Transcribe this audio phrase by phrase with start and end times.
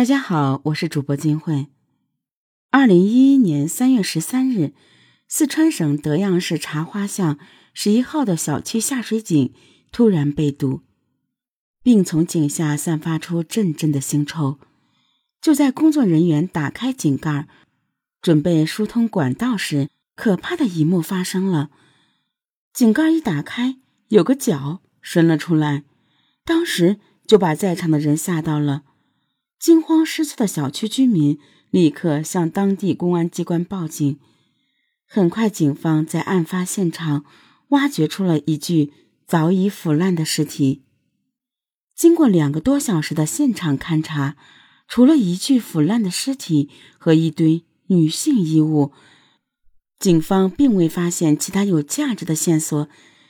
[0.00, 1.66] 大家好，我是主播金慧。
[2.70, 4.72] 二零一一年三月十三日，
[5.28, 7.38] 四川省德阳市茶花巷
[7.74, 9.52] 十一号的小区下水井
[9.92, 10.80] 突然被堵，
[11.82, 14.58] 并从井下散发出阵阵的腥臭。
[15.38, 17.46] 就在工作人员打开井盖，
[18.22, 21.68] 准备疏通管道时，可怕的一幕发生了：
[22.72, 23.76] 井盖一打开，
[24.08, 25.84] 有个脚伸了出来，
[26.46, 28.84] 当时就把在场的人吓到了。
[29.60, 34.18] 惊慌失措的小区居民立刻向当地公安机关报警。
[35.06, 37.26] 很快，警方在案发现场
[37.68, 38.90] 挖掘出了一具
[39.26, 40.82] 早已腐烂的尸体。
[41.94, 44.36] 经过两个多小时的现场勘查，
[44.88, 48.92] 除了一具腐烂的尸体和一堆女性衣物，
[49.98, 52.88] 警方并未发现其他有价值的线索。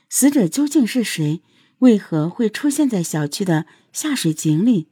[0.09, 1.43] 死者究竟是谁？
[1.81, 4.87] 为何会出现在小区的下水井里？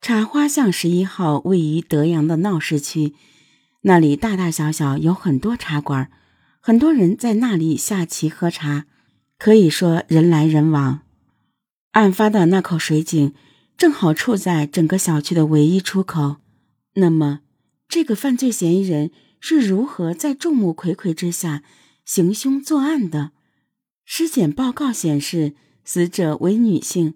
[0.00, 3.14] 茶花巷十一号位于德阳的闹市区，
[3.82, 6.10] 那里大大小小有很多茶馆，
[6.60, 8.86] 很多人在那里下棋喝茶，
[9.36, 11.00] 可以说人来人往。
[11.92, 13.34] 案发的那口水井
[13.76, 16.36] 正好处在整个小区的唯一出口。
[16.94, 17.40] 那么，
[17.88, 19.10] 这个犯罪嫌疑人
[19.40, 21.62] 是如何在众目睽睽之下
[22.04, 23.32] 行凶作案的？
[24.04, 27.14] 尸检报告显示，死者为女性，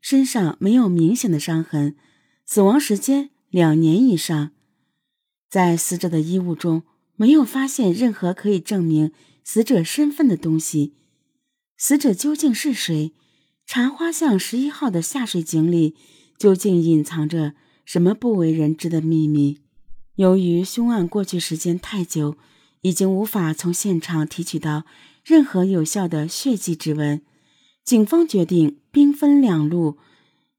[0.00, 1.94] 身上没有明显的伤痕。
[2.54, 4.50] 死亡时间两年以上，
[5.48, 6.82] 在死者的衣物中
[7.16, 9.10] 没有发现任何可以证明
[9.42, 10.92] 死者身份的东西。
[11.78, 13.14] 死者究竟是谁？
[13.64, 15.96] 茶花巷十一号的下水井里
[16.36, 17.54] 究竟隐藏着
[17.86, 19.60] 什么不为人知的秘密？
[20.16, 22.36] 由于凶案过去时间太久，
[22.82, 24.84] 已经无法从现场提取到
[25.24, 27.22] 任何有效的血迹指纹，
[27.82, 29.96] 警方决定兵分两路。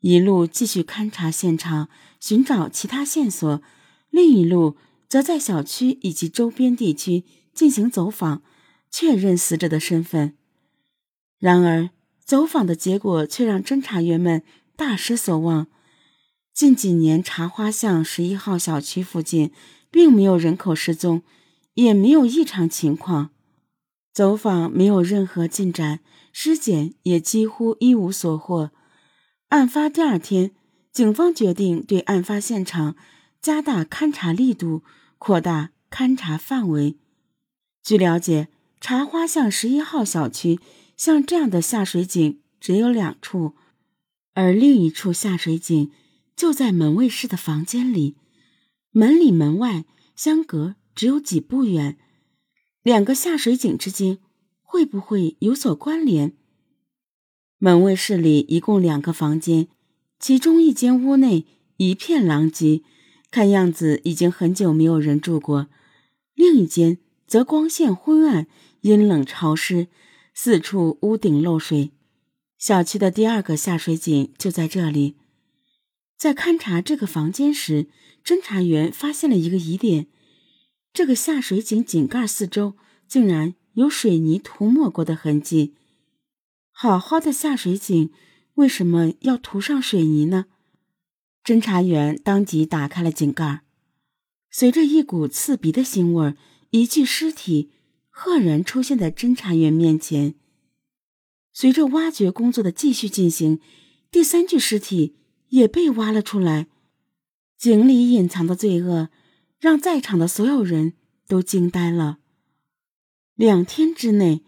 [0.04, 1.88] 一路继续勘察现场，
[2.20, 3.62] 寻找其他线索；
[4.10, 4.76] 另一路
[5.08, 7.24] 则在小区以及周边地区
[7.54, 8.44] 进行走访，
[8.92, 10.36] 确认死者的身份。
[11.40, 11.90] 然而，
[12.26, 14.44] 走访的结果却让侦查员们
[14.76, 15.68] 大失所望。
[16.54, 19.52] 近几年，茶花巷十一号小区附近
[19.90, 21.24] 并没有人口失踪，
[21.76, 23.30] 也没有异常情况。
[24.14, 26.02] 走访没有任何进展，
[26.34, 28.72] 尸检也几乎一无所获。
[29.54, 30.50] 案发第二天，
[30.92, 32.96] 警方决定对案发现场
[33.40, 34.82] 加大勘查力度，
[35.20, 36.98] 扩大勘查范围。
[37.84, 38.48] 据了解，
[38.82, 40.60] 茶花巷十一号小区
[40.98, 43.54] 像这样的下水井只有两处，
[44.34, 45.92] 而另一处下水井
[46.36, 48.16] 就在门卫室的房间里，
[48.90, 49.86] 门里门外
[50.16, 52.00] 相隔只有几步远。
[52.82, 54.18] 两个下水井之间
[54.64, 56.36] 会不会有所关联？
[57.64, 59.70] 门卫室里一共两个房间，
[60.20, 61.46] 其中一间屋内
[61.78, 62.82] 一片狼藉，
[63.32, 65.68] 看样子已经很久没有人住过；
[66.36, 68.48] 另一间则光线昏暗、
[68.82, 69.88] 阴冷潮湿，
[70.34, 71.92] 四处屋顶漏水。
[72.58, 75.16] 小区的第二个下水井就在这里。
[76.18, 77.88] 在勘察这个房间时，
[78.26, 80.08] 侦查员发现了一个疑点：
[80.92, 82.74] 这个下水井井盖四周
[83.08, 85.76] 竟然有水泥涂抹过的痕迹。
[86.84, 88.12] 好好的下水井，
[88.56, 90.48] 为什么要涂上水泥呢？
[91.42, 93.62] 侦查员当即打开了井盖，
[94.52, 96.36] 随着一股刺鼻的腥味，
[96.72, 97.72] 一具尸体
[98.10, 100.36] 赫然出现在侦查员面前。
[101.54, 103.62] 随着挖掘工作的继续进行，
[104.12, 105.16] 第三具尸体
[105.52, 106.68] 也被挖了出来。
[107.58, 109.10] 井里隐藏的罪恶，
[109.58, 110.96] 让在场的所有人
[111.30, 112.20] 都惊呆了。
[113.36, 114.44] 两天之内。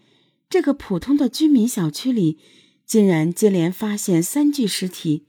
[0.56, 2.40] 这个普通的居民小区里，
[2.86, 5.26] 竟然接连发现三具尸体，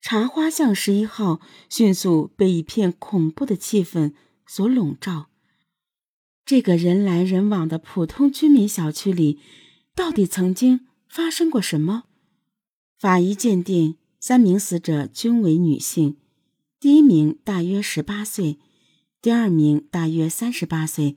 [0.00, 4.12] 茶花巷十一号迅速被一片恐怖的气氛
[4.44, 5.28] 所笼罩。
[6.44, 9.38] 这个人来人往的普通居民小区里，
[9.94, 12.06] 到底曾经发生过什么？
[12.98, 16.16] 法医鉴定，三名死者均为女性，
[16.80, 18.58] 第一名大约十八岁，
[19.22, 21.16] 第二名大约三十八岁，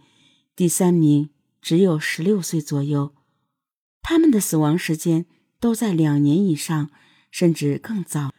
[0.56, 3.16] 第三名只有十六岁左右。
[4.04, 5.26] 他们的死亡时间
[5.62, 6.92] 都在两年以上，
[7.32, 8.32] 甚至更早。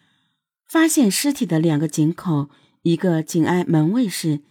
[0.68, 2.50] 发现尸体的两个井口，
[2.82, 4.42] 一个紧挨门卫室，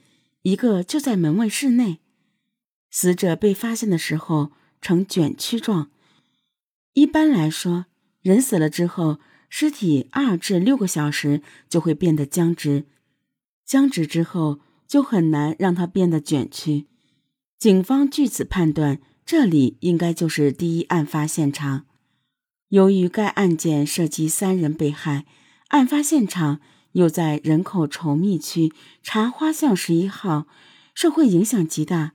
[0.41, 1.99] 一个就在门卫室内。
[2.89, 4.51] 死者被发现的时候
[4.81, 5.91] 呈卷曲状。
[6.93, 7.85] 一般来说，
[8.21, 9.19] 人死了之后，
[9.49, 12.85] 尸体二至六个小时就会变得僵直，
[13.65, 16.87] 僵直之后就很难让它变得卷曲。
[17.59, 18.99] 警方据此判断。
[19.25, 21.85] 这里应该就是第一案发现场。
[22.69, 25.25] 由于该案件涉及三人被害，
[25.69, 26.59] 案发现场
[26.93, 30.47] 又在人口稠密区茶花巷十一号，
[30.93, 32.13] 社会影响极大。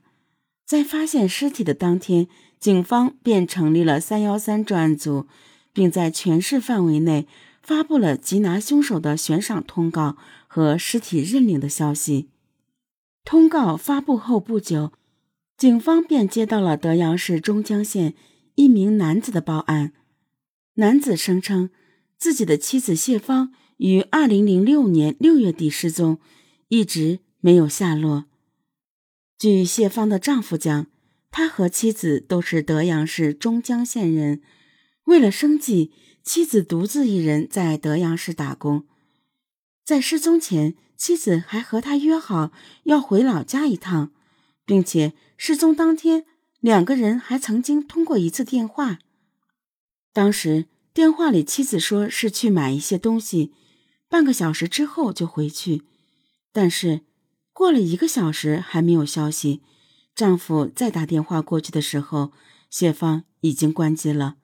[0.65, 2.27] 在发现尸体的当天，
[2.59, 5.27] 警方便成立了“三幺三”专案组，
[5.73, 7.27] 并在全市范围内
[7.63, 10.17] 发布了缉拿凶手的悬赏通告
[10.47, 12.29] 和尸体认领的消息。
[13.25, 14.91] 通告发布后不久，
[15.59, 18.13] 警方便接到了德阳市中江县
[18.55, 19.91] 一名男子的报案。
[20.75, 21.69] 男子声称，
[22.17, 26.17] 自己的妻子谢芳于二零零六年六月底失踪，
[26.69, 28.23] 一直没有下落。
[29.37, 30.87] 据谢芳的丈夫讲，
[31.29, 34.41] 他和妻子都是德阳市中江县人，
[35.03, 35.91] 为了生计，
[36.23, 38.87] 妻子独自一人在德阳市打工。
[39.83, 42.53] 在失踪前，妻子还和他约好
[42.83, 44.13] 要回老家一趟，
[44.69, 46.27] 并且失踪当天，
[46.59, 48.99] 两个人还曾经通过一次电话。
[50.13, 53.51] 当时电话里，妻子说是去买一些东西，
[54.07, 55.81] 半个小时之后就回去。
[56.51, 57.01] 但是
[57.51, 59.63] 过了一个小时还没有消息，
[60.13, 62.31] 丈夫再打电话过去的时候，
[62.69, 64.35] 谢芳已经关机了。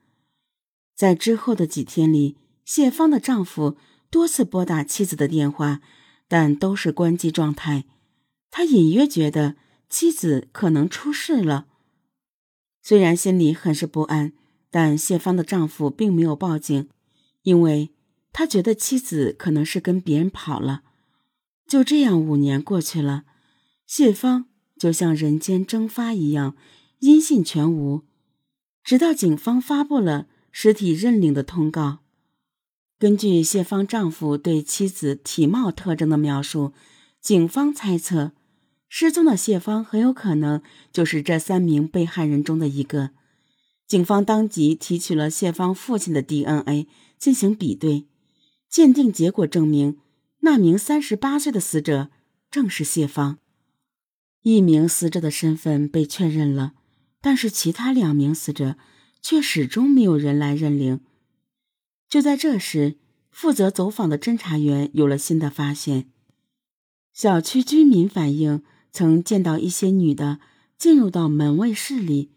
[0.95, 2.36] 在之后的几天里，
[2.66, 3.77] 谢芳的丈夫
[4.10, 5.81] 多次拨打妻子的电话，
[6.27, 7.86] 但都是关机状态。
[8.50, 9.56] 他隐约觉得
[9.90, 11.68] 妻子可能出事了，
[12.82, 14.34] 虽然心里很是不安。
[14.72, 16.90] 但谢芳的丈夫并没有报警，
[17.44, 17.92] 因为
[18.34, 20.84] 他觉得妻子可能是跟别人跑了。
[21.66, 23.24] 就这样，五年过去了，
[23.88, 24.48] 谢芳
[24.78, 26.58] 就像人间蒸发一样，
[27.00, 28.04] 音信全无。
[28.84, 32.00] 直到警方发布了尸体认领的通告，
[33.00, 36.74] 根据谢芳丈夫对妻子体貌特征的描述，
[37.22, 38.34] 警方猜测，
[38.98, 40.62] 失踪的谢芳很有可能
[40.94, 43.10] 就是这三名被害人中的一个。
[43.86, 46.88] 警方当即提取了谢芳父亲的 DNA
[47.18, 48.08] 进行比对，
[48.70, 49.98] 鉴定结果证明，
[50.40, 52.10] 那名三十八岁的死者
[52.50, 53.40] 正是谢芳。
[54.44, 56.72] 一名死者的身份被确认了，
[57.20, 58.78] 但是其他两名死者
[59.22, 61.02] 却始终没有人来认领。
[62.08, 62.96] 就在这时，
[63.30, 66.10] 负责走访的侦查员有了新的发现：
[67.12, 68.64] 小区居民反映
[68.96, 70.40] 曾见到一些女的
[70.78, 72.32] 进入到门卫室里。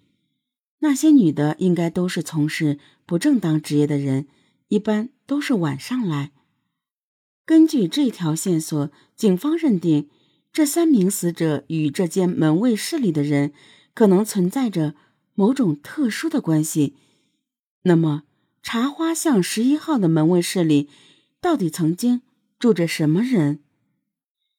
[0.81, 4.27] 那些女的应该都是从事不正当职业的人，
[4.67, 6.33] 一般都是晚上来。
[7.47, 10.09] 根据这条线索，警方认定
[10.53, 13.53] 这三名死者与这间门卫室里的人
[13.95, 14.97] 可能存在着
[15.35, 16.97] 某种特殊的关系。
[17.83, 18.25] 那么，
[18.63, 20.89] 茶花巷十一号的门卫室里
[21.41, 22.23] 到底曾经
[22.59, 23.61] 住着什么人？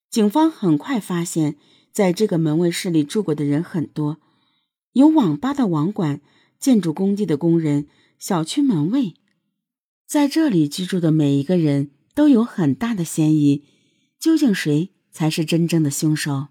[0.10, 1.58] 警方很快发现，
[1.92, 4.18] 在这个门卫室里住过的人很多。
[4.94, 6.22] 有网吧的网管、
[6.60, 7.88] 建筑工地的工人、
[8.18, 9.14] 小区门卫，
[10.06, 13.64] 在这里居住的每一个人都有很大的嫌疑。
[14.20, 16.48] 究竟谁才是真正的凶手？